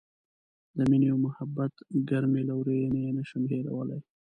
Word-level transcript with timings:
د 0.77 0.79
مینې 0.89 1.07
او 1.13 1.17
محبت 1.25 1.73
ګرمې 2.09 2.41
لورینې 2.49 2.99
یې 3.05 3.11
نه 3.17 3.23
شم 3.29 3.43
هیرولای. 3.53 4.01